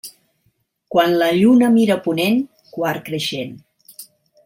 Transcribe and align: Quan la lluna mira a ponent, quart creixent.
Quan 0.95 1.13
la 1.19 1.27
lluna 1.41 1.71
mira 1.77 1.99
a 1.99 2.05
ponent, 2.09 2.43
quart 2.73 3.07
creixent. 3.11 3.57